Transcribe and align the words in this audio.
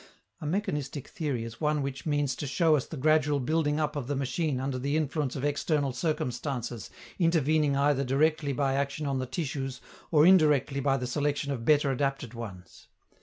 A 0.39 0.47
mechanistic 0.47 1.07
theory 1.07 1.43
is 1.43 1.61
one 1.61 1.83
which 1.83 2.07
means 2.07 2.35
to 2.37 2.47
show 2.47 2.75
us 2.75 2.87
the 2.87 2.97
gradual 2.97 3.39
building 3.39 3.79
up 3.79 3.95
of 3.95 4.07
the 4.07 4.15
machine 4.15 4.59
under 4.59 4.79
the 4.79 4.97
influence 4.97 5.35
of 5.35 5.43
external 5.45 5.93
circumstances 5.93 6.89
intervening 7.19 7.75
either 7.75 8.03
directly 8.03 8.51
by 8.51 8.73
action 8.73 9.05
on 9.05 9.19
the 9.19 9.27
tissues 9.27 9.79
or 10.09 10.25
indirectly 10.25 10.79
by 10.79 10.97
the 10.97 11.05
selection 11.05 11.51
of 11.51 11.65
better 11.65 11.91
adapted 11.91 12.33
ones. 12.33 12.87